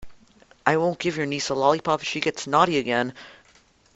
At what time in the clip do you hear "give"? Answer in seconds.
0.97-1.15